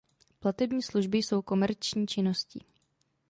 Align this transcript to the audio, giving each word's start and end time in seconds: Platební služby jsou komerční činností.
Platební 0.39 0.81
služby 0.83 1.17
jsou 1.17 1.41
komerční 1.41 2.07
činností. 2.07 2.65